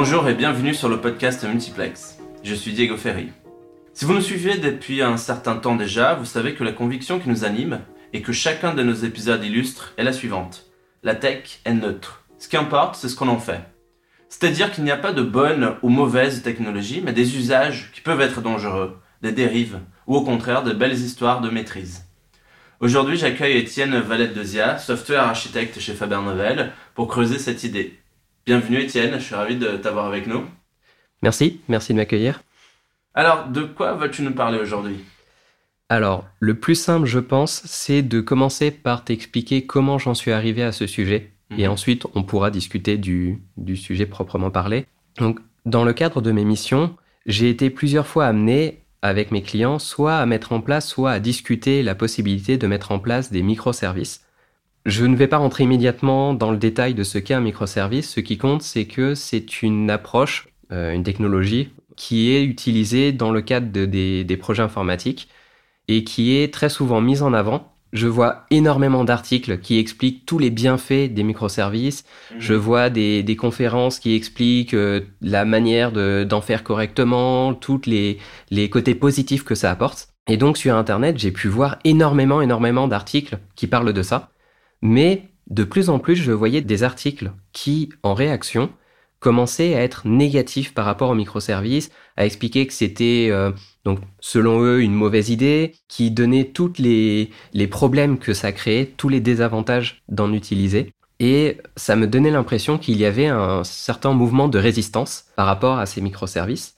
[0.00, 2.18] Bonjour et bienvenue sur le podcast Multiplex.
[2.44, 3.30] Je suis Diego Ferry.
[3.94, 7.28] Si vous nous suivez depuis un certain temps déjà, vous savez que la conviction qui
[7.28, 7.80] nous anime
[8.12, 10.66] et que chacun de nos épisodes illustre est la suivante.
[11.02, 12.22] La tech est neutre.
[12.38, 13.60] Ce qui importe, c'est ce qu'on en fait.
[14.28, 18.20] C'est-à-dire qu'il n'y a pas de bonne ou mauvaise technologie, mais des usages qui peuvent
[18.20, 22.04] être dangereux, des dérives, ou au contraire de belles histoires de maîtrise.
[22.78, 27.98] Aujourd'hui, j'accueille Étienne Valette Dezia, software architecte chez Faber Novel, pour creuser cette idée.
[28.48, 30.42] Bienvenue Étienne, je suis ravi de t'avoir avec nous.
[31.20, 32.40] Merci, merci de m'accueillir.
[33.12, 35.00] Alors, de quoi vas-tu nous parler aujourd'hui?
[35.90, 40.62] Alors, le plus simple, je pense, c'est de commencer par t'expliquer comment j'en suis arrivé
[40.62, 41.30] à ce sujet.
[41.58, 41.72] Et Mhm.
[41.74, 44.86] ensuite, on pourra discuter du, du sujet proprement parlé.
[45.18, 46.96] Donc, dans le cadre de mes missions,
[47.26, 51.20] j'ai été plusieurs fois amené avec mes clients soit à mettre en place, soit à
[51.20, 54.24] discuter la possibilité de mettre en place des microservices.
[54.86, 58.10] Je ne vais pas rentrer immédiatement dans le détail de ce qu'est un microservice.
[58.10, 63.30] Ce qui compte, c'est que c'est une approche, euh, une technologie qui est utilisée dans
[63.30, 65.28] le cadre de- des, des projets informatiques
[65.88, 67.72] et qui est très souvent mise en avant.
[67.92, 72.04] Je vois énormément d'articles qui expliquent tous les bienfaits des microservices.
[72.38, 77.82] Je vois des, des conférences qui expliquent euh, la manière de- d'en faire correctement, tous
[77.86, 78.18] les,
[78.50, 80.08] les côtés positifs que ça apporte.
[80.28, 84.30] Et donc sur Internet, j'ai pu voir énormément, énormément d'articles qui parlent de ça.
[84.82, 88.70] Mais de plus en plus, je voyais des articles qui, en réaction,
[89.20, 93.50] commençaient à être négatifs par rapport aux microservices, à expliquer que c'était, euh,
[93.84, 98.92] donc, selon eux, une mauvaise idée, qui donnait tous les, les problèmes que ça créait,
[98.96, 100.92] tous les désavantages d'en utiliser.
[101.20, 105.78] Et ça me donnait l'impression qu'il y avait un certain mouvement de résistance par rapport
[105.78, 106.76] à ces microservices.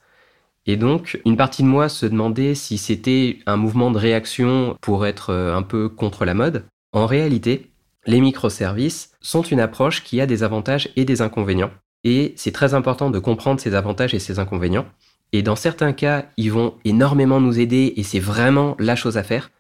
[0.67, 5.07] Et donc, une partie de moi se demandait si c'était un mouvement de réaction pour
[5.07, 6.67] être euh, un peu contre la mode.
[6.93, 7.70] En réalité,
[8.07, 11.71] les microservices sont une approche qui a des avantages et des inconvénients.
[12.05, 14.87] Et c'est très important de comprendre ces avantages et ces inconvénients.
[15.33, 19.23] Et dans certains cas, ils vont énormément nous aider et c'est vraiment la chose à
[19.23, 19.51] faire.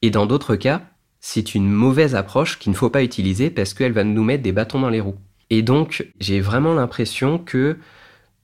[0.00, 0.82] Et dans d'autres cas,
[1.20, 4.52] c'est une mauvaise approche qu'il ne faut pas utiliser parce qu'elle va nous mettre des
[4.52, 5.18] bâtons dans les roues.
[5.50, 7.78] Et donc, j'ai vraiment l'impression que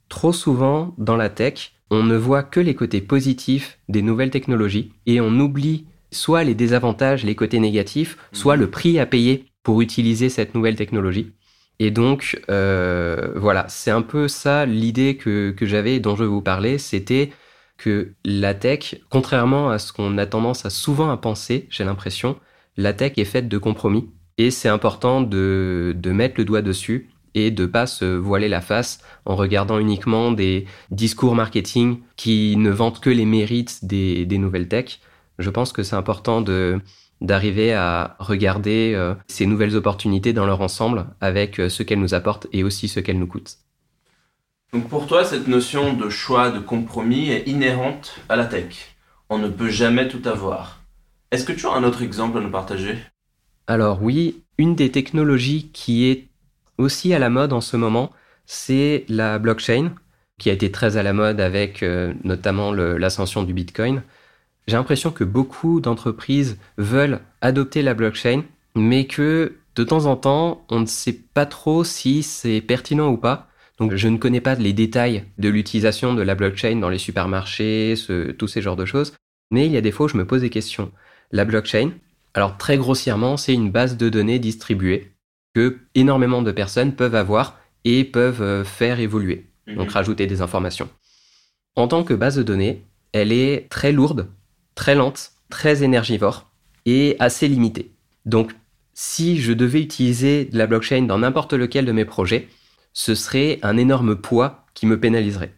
[0.09, 4.93] trop souvent dans la tech, on ne voit que les côtés positifs des nouvelles technologies
[5.07, 9.81] et on oublie soit les désavantages, les côtés négatifs, soit le prix à payer pour
[9.81, 11.33] utiliser cette nouvelle technologie.
[11.81, 16.43] Et donc, euh, voilà, c'est un peu ça l'idée que, j'avais et dont je vous
[16.43, 17.33] parler, c'était
[17.77, 22.39] que la tech, contrairement à ce qu'on a tendance à souvent à penser, j'ai l'impression,
[22.77, 24.09] la tech est faite de compromis.
[24.39, 29.01] Et c'est important de, mettre le doigt dessus et de pas se voiler la face
[29.25, 34.69] en regardant uniquement des discours marketing qui ne vantent que les mérites des, des nouvelles
[34.69, 35.01] tech.
[35.39, 36.81] Je pense que c'est important de
[37.21, 42.13] d'arriver à regarder euh, ces nouvelles opportunités dans leur ensemble avec euh, ce qu'elles nous
[42.13, 43.57] apportent et aussi ce qu'elles nous coûtent.
[44.73, 48.97] Donc pour toi, cette notion de choix, de compromis est inhérente à la tech.
[49.31, 50.83] On ne peut jamais tout avoir.
[51.31, 52.99] Est-ce que tu as un autre exemple à nous partager?
[53.67, 56.29] Alors oui, une des technologies qui est
[56.77, 58.11] aussi à la mode en ce moment,
[58.47, 59.93] c'est la blockchain,
[60.39, 64.03] qui a été très à la mode avec euh, notamment l'ascension du Bitcoin.
[64.67, 68.45] J'ai l'impression que beaucoup d'entreprises veulent adopter la blockchain,
[68.75, 73.17] mais que de temps en temps, on ne sait pas trop si c'est pertinent ou
[73.17, 73.49] pas.
[73.79, 77.95] Donc je ne connais pas les détails de l'utilisation de la blockchain dans les supermarchés,
[77.97, 79.15] ce- tous ces genres de choses,
[79.51, 80.93] mais il y a des fois où je me pose des questions.
[81.33, 81.91] La blockchain,
[82.35, 85.11] alors très grossièrement, c'est une base de données distribuée
[85.55, 90.89] que énormément de personnes peuvent avoir et peuvent euh, faire évoluer, donc rajouter des informations.
[91.77, 94.29] En tant que base de données, elle est très lourde,
[94.75, 96.51] très lente, très énergivore
[96.87, 97.93] et assez limitée.
[98.27, 98.53] Donc
[98.95, 102.49] si je devais utiliser la blockchain dans n'importe lequel de mes projets,
[102.93, 105.55] ce serait un énorme poids qui me pénaliserait.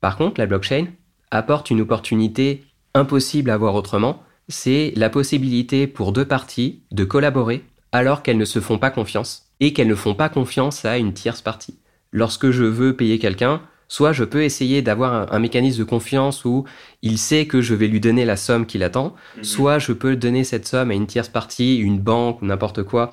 [0.00, 0.86] Par contre, la blockchain
[1.30, 7.64] apporte une opportunité impossible à avoir autrement, c'est la possibilité pour deux parties de collaborer
[7.92, 11.12] alors qu'elles ne se font pas confiance et qu'elles ne font pas confiance à une
[11.12, 11.78] tierce partie.
[12.12, 16.44] Lorsque je veux payer quelqu'un, soit je peux essayer d'avoir un, un mécanisme de confiance
[16.44, 16.64] où
[17.02, 19.44] il sait que je vais lui donner la somme qu'il attend, Mhm.
[19.44, 23.12] soit je peux donner cette somme à une tierce partie, une banque ou n'importe quoi,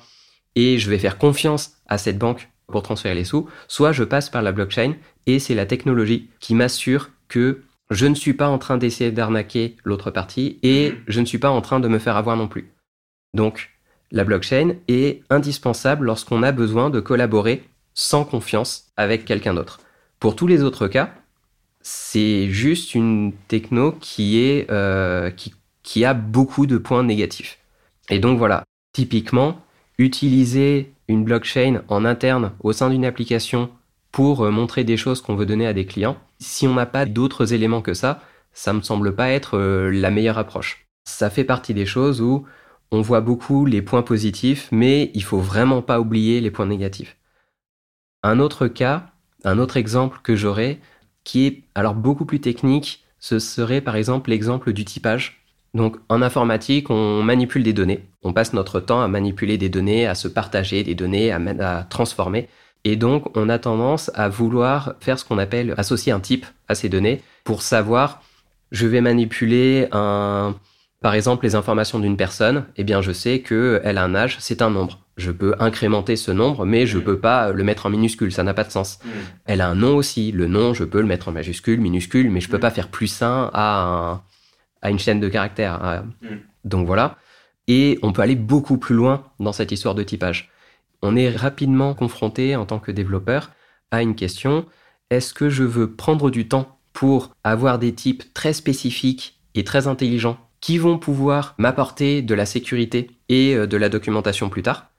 [0.54, 4.28] et je vais faire confiance à cette banque pour transférer les sous, soit je passe
[4.30, 4.94] par la blockchain
[5.26, 9.76] et c'est la technologie qui m'assure que je ne suis pas en train d'essayer d'arnaquer
[9.84, 10.96] l'autre partie et Mhm.
[11.06, 12.72] je ne suis pas en train de me faire avoir non plus.
[13.34, 13.70] Donc,
[14.10, 17.62] la blockchain est indispensable lorsqu'on a besoin de collaborer
[17.94, 19.80] sans confiance avec quelqu'un d'autre.
[20.20, 21.14] Pour tous les autres cas,
[21.80, 27.58] c'est juste une techno qui, est, euh, qui, qui a beaucoup de points négatifs.
[28.08, 29.60] Et donc voilà, typiquement,
[29.98, 33.70] utiliser une blockchain en interne au sein d'une application
[34.10, 36.16] pour euh, montrer des choses qu'on veut donner à des clients.
[36.38, 38.22] Si on n'a pas d'autres éléments que ça,
[38.52, 40.86] ça me semble pas être euh, la meilleure approche.
[41.04, 42.46] Ça fait partie des choses où
[42.90, 47.16] on voit beaucoup les points positifs, mais il faut vraiment pas oublier les points négatifs.
[48.22, 49.12] Un autre cas,
[49.44, 50.80] un autre exemple que j'aurais,
[51.24, 55.42] qui est alors beaucoup plus technique, ce serait par exemple l'exemple du typage.
[55.74, 58.08] Donc en informatique, on manipule des données.
[58.22, 62.48] On passe notre temps à manipuler des données, à se partager des données, à, transformer.
[62.84, 66.74] Et donc on a tendance à vouloir faire ce qu'on appelle associer un type à
[66.74, 68.22] ces données pour savoir,
[68.70, 70.54] je vais manipuler un,
[71.00, 74.62] par exemple les informations d'une personne, eh bien je sais qu'elle a un âge, c'est
[74.62, 75.05] un nombre.
[75.16, 77.04] Je peux incrémenter ce nombre, mais je ne mm.
[77.04, 78.98] peux pas le mettre en minuscule, ça n'a pas de sens.
[79.02, 79.08] Mm.
[79.46, 82.40] Elle a un nom aussi, le nom, je peux le mettre en majuscule, minuscule, mais
[82.40, 82.60] je ne peux mm.
[82.60, 84.22] pas faire plus un à,
[84.84, 86.04] une chaîne de caractères.
[86.64, 87.16] Donc voilà.
[87.66, 90.50] Et on peut aller beaucoup plus loin dans cette histoire de typage.
[91.02, 93.50] On est rapidement confronté en tant que développeur
[93.90, 94.66] à une question,
[95.10, 99.86] est-ce que je veux prendre du temps pour avoir des types très spécifiques et très
[99.86, 104.90] intelligents qui vont pouvoir m'apporter de la sécurité et euh, de la documentation plus tard?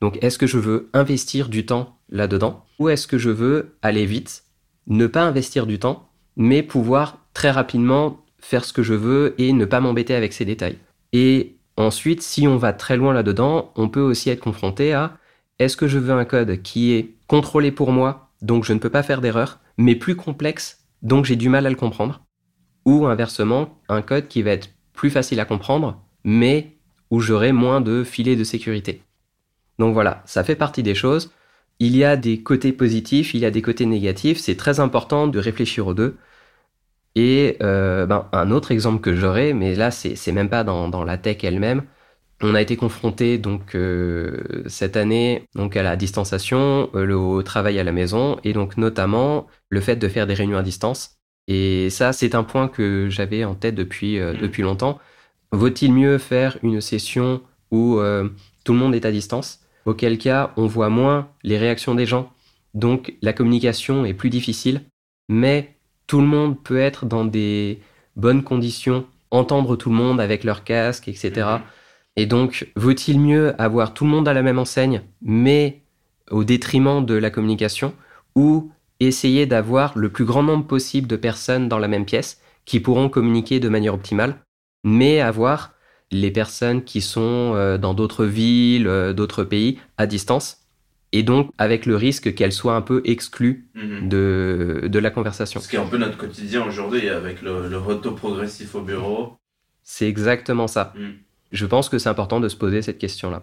[0.00, 4.06] Donc est-ce que je veux investir du temps là-dedans ou est-ce que je veux aller
[4.06, 4.44] vite,
[4.86, 9.52] ne pas investir du temps, mais pouvoir très rapidement faire ce que je veux et
[9.52, 10.78] ne pas m'embêter avec ces détails?
[11.12, 15.16] Et ensuite, si on va très loin là-dedans, on peut aussi être confronté à
[15.58, 18.90] est-ce que je veux un code qui est contrôlé pour moi, donc je ne peux
[18.90, 22.22] pas faire d'erreur, mais plus complexe, donc j'ai du mal à le comprendre,
[22.84, 26.76] ou inversement, un code qui va être plus facile à comprendre, mais
[27.10, 29.02] où j'aurai moins de filets de sécurité.
[29.78, 31.32] Donc voilà, ça fait partie des choses.
[31.78, 34.38] Il y a des côtés positifs, il y a des côtés négatifs.
[34.38, 36.16] C'est très important de réfléchir aux deux.
[37.14, 41.18] Et euh, ben, un autre exemple que j'aurais, mais là c'est même pas dans, la
[41.18, 41.82] tech elle-même.
[42.40, 47.78] On a été confronté donc euh, cette année donc à la distanciation, euh, au travail
[47.80, 51.16] à la maison et donc notamment le fait de faire des réunions à distance.
[51.48, 54.98] Et ça, c'est un point que j'avais en tête depuis, depuis longtemps.
[55.52, 58.00] Vaut-il mieux faire une session où
[58.64, 62.32] tout le monde est à distance, auquel cas on voit moins les réactions des gens,
[62.74, 64.82] donc la communication est plus difficile,
[65.28, 65.76] mais
[66.06, 67.80] tout le monde peut être dans des
[68.16, 71.30] bonnes conditions, entendre tout le monde avec leur casque, etc.
[71.34, 71.60] Mm.
[72.16, 75.82] Et donc, vaut-il mieux avoir tout le monde à la même enseigne, mais
[76.30, 77.94] au détriment de la communication,
[78.34, 78.70] ou
[79.00, 83.08] essayer d'avoir le plus grand nombre possible de personnes dans la même pièce qui pourront
[83.08, 84.36] communiquer de manière optimale,
[84.84, 85.74] mais avoir
[86.10, 90.58] les personnes qui sont euh, dans d'autres villes, euh, d'autres pays, à distance,
[91.12, 94.08] et donc avec le risque qu'elles soient un peu exclues mhm.
[94.08, 95.60] de, de la conversation.
[95.60, 99.36] Ce qui est un peu notre quotidien aujourd'hui avec le, retour progressif au bureau.
[99.82, 100.92] C'est exactement ça.
[100.96, 101.14] Mhm.
[101.52, 103.42] Je pense que c'est important de se poser cette question-là.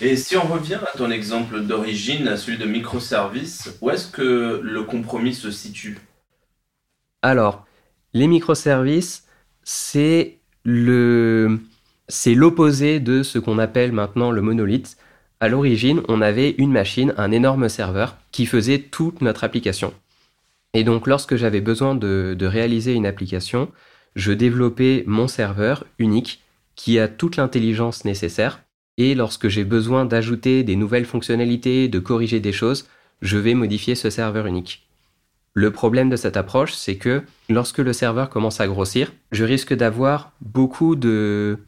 [0.00, 4.60] Et si on revient à ton exemple d'origine, à celui de microservices, où est-ce que
[4.62, 5.98] le compromis se situe?
[7.20, 7.66] Alors,
[8.14, 9.26] les microservices,
[9.64, 14.96] c'est c'est l'opposé de ce qu'on appelle maintenant le monolithe.
[15.40, 19.92] À l'origine, on avait une machine, un énorme serveur, qui faisait toute notre application.
[20.74, 23.70] Et donc, lorsque j'avais besoin de réaliser une application,
[24.14, 26.42] je développais mon serveur unique
[26.76, 28.62] qui a toute l'intelligence nécessaire
[28.98, 32.86] et lorsque j'ai besoin d'ajouter des nouvelles fonctionnalités, de corriger des choses,
[33.22, 34.86] je vais modifier ce serveur unique.
[35.54, 39.74] Le problème de cette approche, c'est que lorsque le serveur commence à grossir, je risque
[39.74, 41.58] d'avoir beaucoup de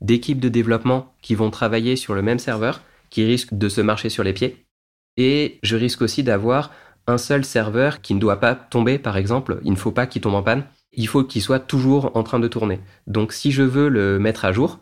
[0.00, 4.08] d'équipes de développement qui vont travailler sur le même serveur, qui risquent de se marcher
[4.08, 4.64] sur les pieds.
[5.16, 6.70] Et je risque aussi d'avoir
[7.08, 9.58] un seul serveur qui ne doit pas tomber, par exemple.
[9.64, 10.64] Il ne faut pas qu'il tombe en panne.
[10.92, 12.80] Il faut qu'il soit toujours en train de tourner.
[13.06, 14.78] Donc si je veux le mettre à jour,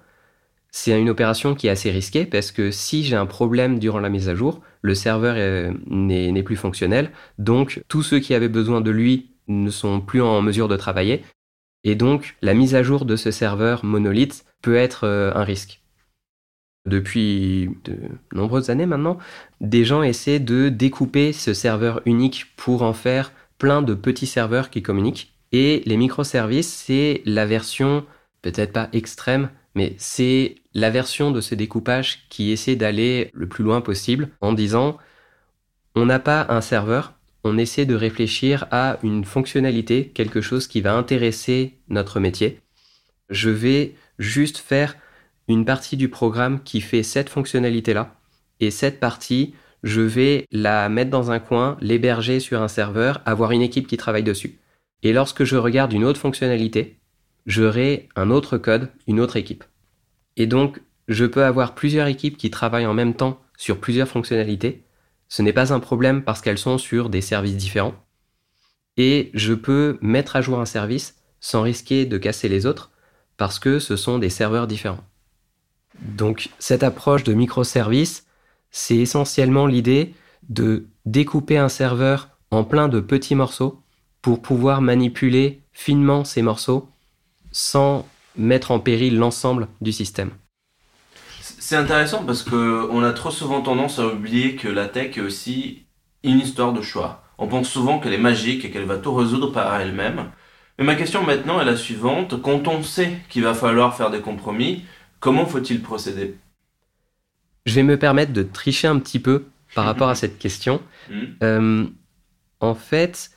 [0.71, 4.11] c'est une opération qui est assez risquée parce que si j'ai un problème durant la
[4.11, 5.35] mise à jour, le serveur
[5.89, 7.11] n'est plus fonctionnel.
[7.39, 11.25] Donc, tous ceux qui avaient besoin de lui ne sont plus en mesure de travailler.
[11.83, 15.83] Et donc, la mise à jour de ce serveur monolithe peut être euh, un risque.
[16.87, 17.97] Depuis de
[18.33, 19.19] nombreuses années maintenant,
[19.61, 24.71] des gens essaient de découper ce serveur unique pour en faire plein de petits serveurs
[24.71, 25.33] qui communiquent.
[25.51, 28.05] Et les microservices, c'est la version
[28.43, 33.63] peut-être pas extrême, mais c'est la version de ce découpage qui essaie d'aller le plus
[33.63, 34.97] loin possible en disant
[35.95, 37.13] on n'a pas un serveur,
[37.45, 42.61] on essaie de réfléchir à une fonctionnalité, quelque chose qui va intéresser notre métier.
[43.29, 44.97] Je vais juste faire
[45.47, 48.17] une partie du programme qui fait cette fonctionnalité-là.
[48.61, 53.53] Et cette partie, je vais la mettre dans un coin, l'héberger sur un serveur, avoir
[53.53, 54.59] une équipe qui travaille dessus.
[55.03, 56.99] Et lorsque je regarde une autre fonctionnalité,
[57.47, 59.65] j'aurai un autre code, une autre équipe.
[60.37, 64.85] Et donc, je peux avoir plusieurs équipes qui travaillent en même temps sur plusieurs fonctionnalités,
[65.29, 67.95] ce n'est pas un problème parce qu'elles sont sur des services différents.
[68.97, 72.91] Et je peux mettre à jour un service sans risquer de casser les autres
[73.37, 75.05] parce que ce sont des serveurs différents.
[76.01, 78.27] Donc cette approche de microservice,
[78.71, 80.15] c'est essentiellement l'idée
[80.49, 83.83] de découper un serveur en plein de petits morceaux
[84.23, 86.89] pour pouvoir manipuler finement ces morceaux
[87.57, 90.31] sans mettre en péril l'ensemble du système.
[91.41, 95.87] C'est intéressant parce qu'on a trop souvent tendance à oublier que la tech est aussi
[96.23, 97.23] une histoire de choix.
[97.39, 100.31] On pense souvent qu'elle est magique et qu'elle va tout résoudre par elle-même.
[100.79, 102.43] Mais ma question maintenant est la suivante.
[102.43, 104.85] Quand on sait qu'il va falloir faire des compromis,
[105.19, 106.37] comment faut-il procéder?
[107.65, 110.83] Je vais me permettre de tricher un petit peu par rapport à cette question.
[111.11, 111.25] Hmm.
[111.43, 111.87] Euh,
[112.61, 113.31] en fait,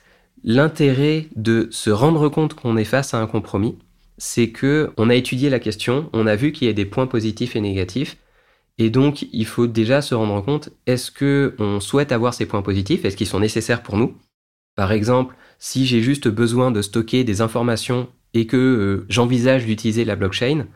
[0.44, 3.78] l'intérêt de se rendre compte qu'on est face à un compromis,
[4.20, 7.06] c'est que on a étudié la question, on a vu qu'il y a des points
[7.06, 8.18] positifs et négatifs,
[8.76, 12.60] et donc il faut déjà se rendre compte est-ce que on souhaite avoir ces points
[12.60, 14.14] positifs, est-ce qu'ils sont nécessaires pour nous?
[14.76, 20.04] Par exemple, si j'ai juste besoin de stocker des informations et que euh, j'envisage d'utiliser
[20.04, 20.66] la blockchain,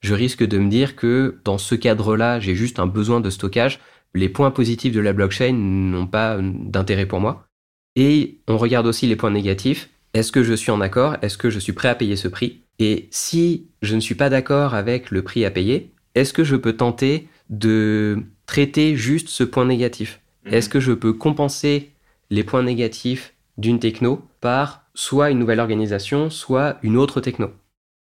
[0.00, 3.80] je risque de me dire que dans ce cadre-là, j'ai juste un besoin de stockage.
[4.14, 7.48] Les points positifs de la blockchain n'ont pas d'intérêt pour moi.
[7.96, 9.90] Et on regarde aussi les points négatifs.
[10.14, 11.16] Est-ce que je suis en accord?
[11.22, 12.65] Est-ce que je suis prêt à payer ce prix?
[12.78, 16.56] Et si je ne suis pas d'accord avec le prix à payer, est-ce que je
[16.56, 20.20] peux tenter de traiter juste ce point négatif?
[20.44, 20.54] Mhm.
[20.54, 21.92] Est-ce que je peux compenser
[22.30, 27.50] les points négatifs d'une techno par soit une nouvelle organisation, soit une autre techno?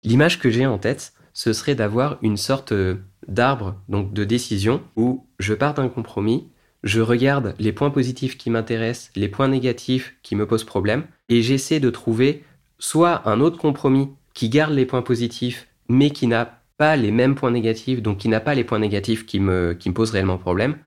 [0.03, 2.95] L'image que j'ai en tête, ce serait d'avoir une sorte euh,
[3.27, 6.47] d'arbre, donc de décision, où je pars d'un compromis,
[6.83, 11.41] je regarde les points positifs qui m'intéressent, les points négatifs qui me posent problème, et
[11.41, 12.43] j'essaie de trouver
[12.79, 17.35] soit un autre compromis qui garde les points positifs, mais qui n'a pas les mêmes
[17.35, 20.37] points négatifs, donc qui n'a pas les points négatifs qui me, qui me posent réellement
[20.37, 20.77] problème,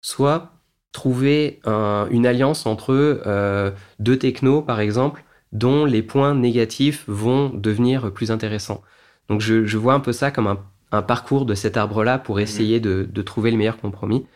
[0.00, 0.52] soit
[0.92, 2.92] trouver un- une alliance entre
[3.26, 8.82] euh, deux technos, par exemple, dont les points négatifs vont devenir plus intéressants.
[9.28, 10.58] Donc je, je vois un peu ça comme un,
[10.92, 14.26] un parcours de cet arbre-là pour essayer de, de trouver le meilleur compromis.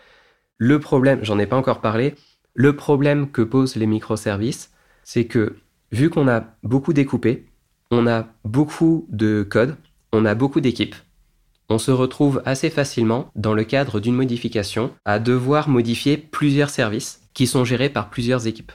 [0.58, 2.14] Le problème, j'en ai pas encore parlé,
[2.54, 5.56] le problème que posent les microservices, c'est que
[5.90, 7.46] vu qu'on a beaucoup découpé,
[7.92, 9.76] on a beaucoup de code,
[10.12, 10.96] on a beaucoup d'équipes,
[11.68, 17.20] on se retrouve assez facilement dans le cadre d'une modification à devoir modifier plusieurs services
[17.34, 18.72] qui sont gérés par plusieurs équipes.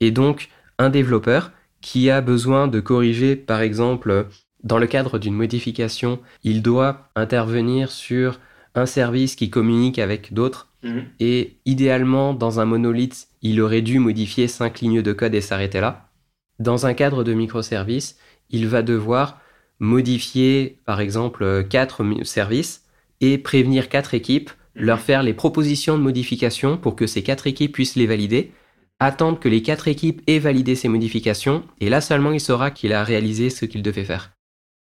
[0.00, 1.50] Et donc, un développeur
[1.80, 4.28] qui a besoin de corriger, par exemple,
[4.62, 8.38] dans le cadre d'une modification, il doit intervenir sur
[8.74, 11.04] un service qui communique avec d'autres Mhm.
[11.20, 15.80] et idéalement, dans un monolithe, il aurait dû modifier cinq lignes de code et s'arrêter
[15.80, 16.10] là.
[16.58, 18.18] Dans un cadre de microservice,
[18.50, 19.40] il va devoir
[19.78, 22.84] modifier, par exemple, euh, quatre services
[23.20, 27.72] et prévenir quatre équipes, leur faire les propositions de modification pour que ces quatre équipes
[27.72, 28.52] puissent les valider,
[29.00, 32.92] attendre que les quatre équipes aient validé ces modifications, et là seulement il saura qu'il
[32.92, 34.32] a réalisé ce qu'il devait faire.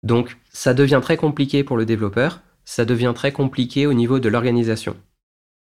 [0.02, 4.28] Donc, ça devient très compliqué pour le développeur, ça devient très compliqué au niveau de
[4.28, 4.96] l'organisation.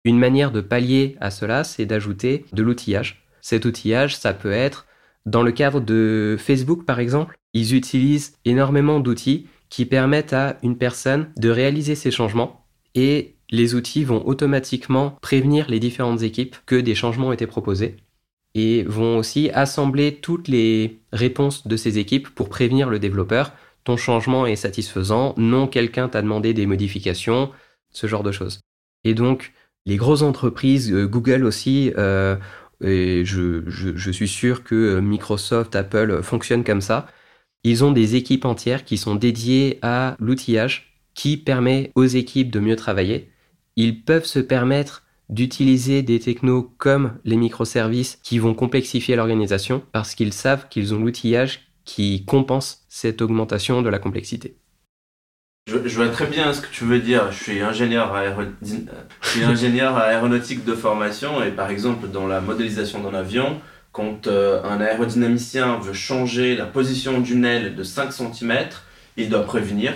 [0.05, 3.27] Une manière de pallier à cela, c'est d'ajouter de l'outillage.
[3.41, 4.87] Cet outillage, ça peut être
[5.27, 10.77] dans le cadre de Facebook par exemple, ils utilisent énormément d'outils qui permettent à une
[10.77, 16.77] personne de réaliser ces changements et les outils vont automatiquement prévenir les différentes équipes que
[16.77, 17.97] des changements ont été proposés
[18.55, 23.53] et vont aussi assembler toutes les réponses de ces équipes pour prévenir le développeur
[23.85, 27.51] ton changement est satisfaisant, non quelqu'un t'a demandé des modifications,
[27.91, 28.61] ce genre de choses.
[29.03, 29.53] Et donc,
[29.87, 32.37] les grosses entreprises, euh, Google aussi, euh,
[32.81, 37.09] et je, je- suis sûr que euh, Microsoft, Apple fonctionnent comme ça,
[37.65, 42.61] ils ont des équipes entières qui sont dédiées à l'outillage qui permet aux équipes de
[42.61, 43.31] mieux travailler.
[43.77, 50.15] Ils peuvent se permettre d'utiliser des technos comme les microservices qui vont complexifier l'organisation parce
[50.15, 54.57] qu'ils savent qu'ils ont l'outillage qui compense cette augmentation de la complexité.
[55.69, 57.31] Je, vois très bien ce que tu veux dire.
[57.31, 62.41] Je suis ingénieur, aéro- je suis ingénieur aéronautique de formation et par exemple dans la
[62.41, 63.61] modélisation d'un avion,
[63.93, 68.53] quand euh, un aérodynamicien veut changer la position d'une aile de 5 cm,
[69.17, 69.93] il doit prévenir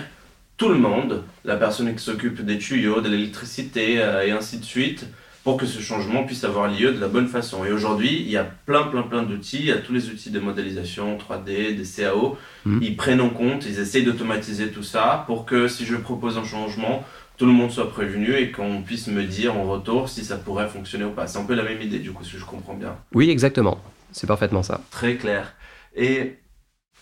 [0.57, 4.65] tout le monde, la personne qui s'occupe des tuyaux, de l'électricité euh, et ainsi de
[4.65, 5.05] suite,
[5.43, 7.63] pour que ce changement puisse avoir lieu de la bonne façon.
[7.63, 10.29] Et aujourd'hui, il y a plein, plein, plein d'outils, il y a tous les outils
[10.29, 12.79] de modélisation 3D, des CAO, Mhm.
[12.83, 16.43] ils prennent en compte, ils essayent d'automatiser tout ça pour que si je propose un
[16.43, 17.05] changement,
[17.37, 20.67] tout le monde soit prévenu et qu'on puisse me dire en retour si ça pourrait
[20.67, 21.27] fonctionner ou pas.
[21.27, 22.97] C'est un peu la même idée du coup, si je comprends bien.
[23.13, 23.79] Oui, exactement.
[24.11, 24.81] C'est parfaitement ça.
[24.89, 25.53] Très clair.
[25.95, 26.37] Et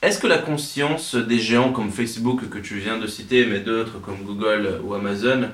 [0.01, 3.99] est-ce que la conscience des géants comme Facebook que tu viens de citer, mais d'autres
[3.99, 5.49] comme Google ou Amazon,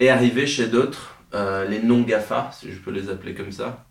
[0.00, 3.86] est arrivée chez d'autres euh, les non-GAFA, si je peux les appeler comme ça?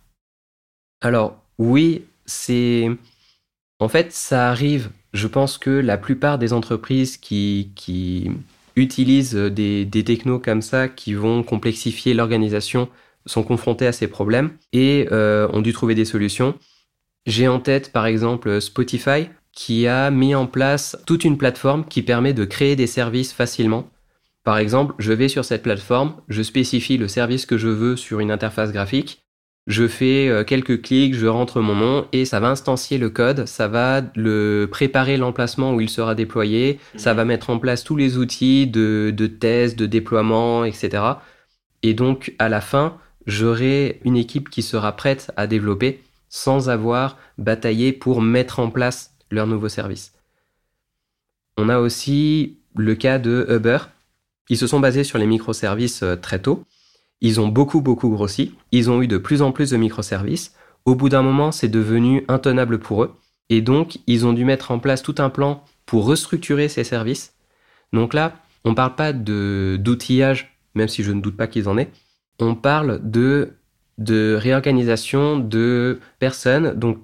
[1.00, 2.88] Alors, oui, c'est.
[3.78, 4.90] En fait, ça arrive.
[5.12, 8.30] Je pense que la plupart des entreprises qui, qui
[8.76, 12.88] utilisent des, des technos comme ça, qui vont complexifier l'organisation,
[13.26, 16.54] sont confrontées à ces problèmes et euh, ont dû trouver des solutions.
[17.26, 22.02] J'ai en tête, par exemple, Spotify, qui a mis en place toute une plateforme qui
[22.02, 23.88] permet de créer des services facilement.
[24.44, 28.18] Par exemple, je vais sur cette plateforme, je spécifie le service que je veux sur
[28.18, 29.21] une interface graphique,
[29.66, 33.46] je fais euh, quelques clics, je rentre mon nom et ça va instancier le code,
[33.46, 37.96] ça va le préparer l'emplacement où il sera déployé, ça va mettre en place tous
[37.96, 41.02] les outils de, de test, de déploiement, etc.
[41.82, 47.18] Et donc à la fin, j'aurai une équipe qui sera prête à développer sans avoir
[47.38, 50.14] bataillé pour mettre en place leur nouveau service.
[51.56, 53.78] On a aussi le cas de Uber.
[54.48, 56.64] Ils se sont basés sur les microservices euh, très tôt.
[57.22, 58.52] Ils ont beaucoup, beaucoup grossi.
[58.72, 60.54] Ils ont eu de plus en plus de microservices.
[60.84, 63.14] Au bout d'un moment, c'est devenu intenable pour eux.
[63.48, 67.34] Et donc, ils ont dû mettre en place tout un plan pour restructurer ces services.
[67.92, 71.78] Donc là, on ne parle pas d'outillage, même si je ne doute pas qu'ils en
[71.78, 71.90] aient.
[72.40, 73.54] On parle de,
[73.98, 76.74] réorganisation de personnes.
[76.74, 76.98] Donc,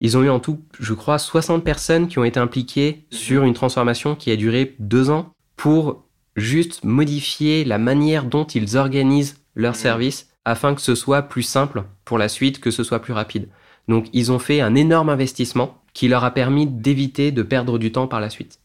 [0.00, 3.52] ils ont eu en tout, je crois, 60 personnes qui ont été impliquées sur une
[3.52, 9.76] transformation qui a duré deux ans pour juste modifier la manière dont ils organisent leur
[9.76, 13.48] service afin que ce soit plus simple pour la suite, que ce soit plus rapide.
[13.88, 17.92] Donc ils ont fait un énorme investissement qui leur a permis d'éviter de perdre du
[17.92, 18.60] temps par la suite.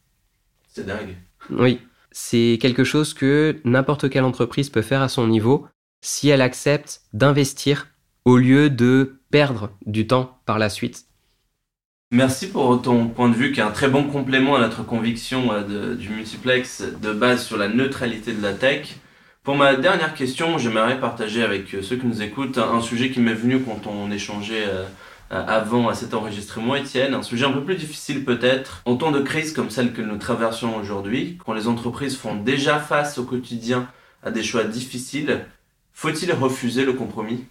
[0.67, 1.15] C'est dingue.
[1.49, 1.79] Oui,
[2.11, 5.67] c'est quelque chose que n'importe quelle entreprise peut faire à son niveau
[6.01, 7.87] si elle accepte d'investir
[8.25, 11.05] au lieu de perdre du temps par la suite.
[12.11, 15.51] Merci pour ton point de vue qui est un très bon complément à notre conviction
[15.51, 18.95] euh, du multiplex de base sur la neutralité de la tech.
[19.45, 23.19] Pour ma dernière question, j'aimerais partager avec euh, ceux qui nous écoutent un sujet qui
[23.19, 24.85] m'est venu quand on échangeait euh,
[25.29, 28.81] avant à cet enregistrement, Étienne, un sujet un peu plus difficile peut-être.
[28.85, 32.79] En temps de crise comme celle que nous traversons aujourd'hui, quand les entreprises font déjà
[32.79, 33.87] face au quotidien
[34.23, 35.45] à des choix difficiles,
[35.93, 37.43] faut-il refuser le compromis?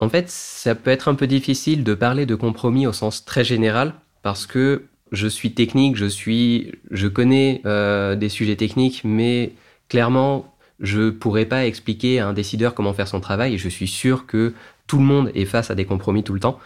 [0.00, 3.44] En fait, ça peut être un peu difficile de parler de compromis au sens très
[3.44, 9.54] général parce que je suis technique, je suis, je connais euh, des sujets techniques, mais
[9.88, 13.88] clairement, je pourrais pas expliquer à un décideur comment faire son travail et je suis
[13.88, 14.54] sûr que
[14.86, 16.58] tout le monde est face à des compromis tout le temps.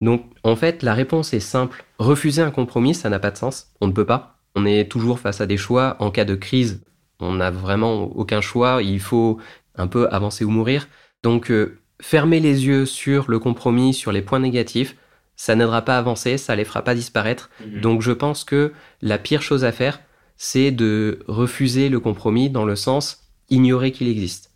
[0.00, 1.84] Donc, en fait, la réponse est simple.
[1.98, 3.72] Refuser un compromis, ça n'a pas de sens.
[3.80, 4.38] On ne peut pas.
[4.54, 5.96] On est toujours face à des choix.
[5.98, 6.82] En cas de crise,
[7.18, 8.80] on n'a vraiment aucun choix.
[8.82, 9.38] Il faut
[9.74, 10.88] un peu avancer ou mourir.
[11.24, 14.96] Donc, euh, fermer les yeux sur le compromis, sur les points négatifs,
[15.36, 17.50] ça n'aidera pas à avancer, ça les fera pas disparaître.
[17.64, 17.80] Mhm.
[17.80, 20.00] Donc je pense que la pire chose à faire,
[20.36, 24.50] c'est de refuser le compromis dans le sens ignorer qu'il existe.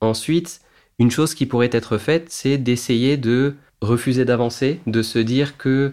[0.00, 0.60] Ensuite,
[0.98, 5.92] une chose qui pourrait être faite, c'est d'essayer de refuser d'avancer, de se dire que,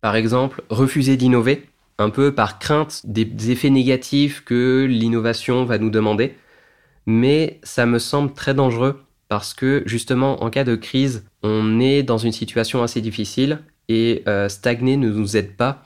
[0.00, 5.90] par exemple, refuser d'innover, un peu par crainte des effets négatifs que l'innovation va nous
[5.90, 6.34] demander.
[7.06, 12.02] Mais ça me semble très dangereux parce que justement en cas de crise, on est
[12.02, 15.84] dans une situation assez difficile et euh, stagner ne nous aide pas.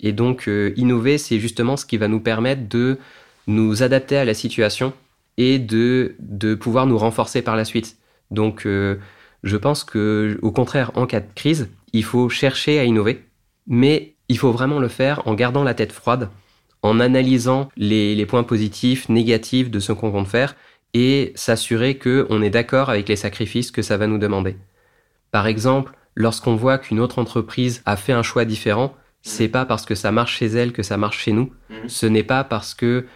[0.00, 2.98] Et donc euh, innover, c'est justement ce qui va nous permettre de
[3.46, 4.92] nous adapter à la situation
[5.36, 7.96] et de, de pouvoir nous renforcer par la suite.
[8.30, 8.96] Donc euh,
[9.42, 13.24] je pense que au contraire, en cas de crise, il faut chercher à innover,
[13.66, 16.30] mais il faut vraiment le faire en gardant la tête froide,
[16.82, 20.56] en analysant les, les points positifs, négatifs de ce qu'on compte faire
[20.94, 24.56] et s'assurer qu'on est d'accord avec les sacrifices que ça va nous demander.
[25.30, 29.84] Par exemple, lorsqu'on voit qu'une autre entreprise a fait un choix différent, c'est pas parce
[29.84, 31.52] que ça marche chez elle que ça marche chez nous.
[31.70, 31.88] Mhm.
[31.88, 33.06] Ce n'est pas parce que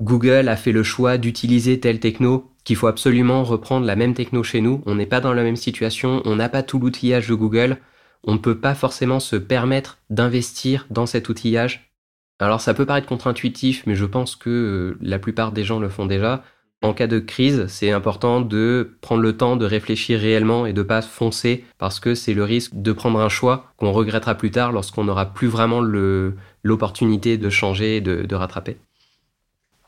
[0.00, 4.42] Google a fait le choix d'utiliser telle techno qu'il faut absolument reprendre la même techno
[4.42, 4.82] chez nous.
[4.86, 7.78] On n'est pas dans la même situation, on n'a pas tout l'outillage de Google.
[8.24, 11.90] On ne peut pas forcément se permettre d'investir dans cet outillage.
[12.40, 15.88] Alors ça peut paraître contre-intuitif, mais je pense que euh, la plupart des gens le
[15.88, 16.42] font déjà
[16.84, 20.82] en cas de crise, c'est important de prendre le temps de réfléchir réellement et de
[20.82, 24.70] pas foncer parce que c'est le risque de prendre un choix qu'on regrettera plus tard
[24.70, 25.80] lorsqu'on n'aura plus vraiment
[26.62, 28.76] l'opportunité de changer et de, rattraper.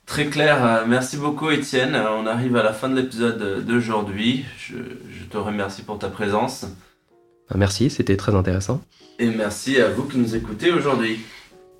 [0.06, 1.96] Très clair, euh, merci beaucoup Étienne.
[1.96, 4.44] Euh, on arrive à la fin de l'épisode d'aujourd'hui.
[4.56, 6.64] Je, je, te remercie pour ta présence.
[7.50, 8.80] Ah, merci, c'était très intéressant.
[9.18, 11.20] Et merci à vous qui nous écoutez aujourd'hui.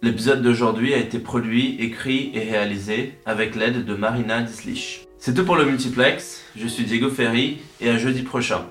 [0.03, 5.07] L'épisode d'aujourd'hui a été produit, écrit et réalisé avec l'aide de Marina Dislich.
[5.19, 8.67] C'est tout pour le multiplex, je suis Diego Ferry et à jeudi prochain.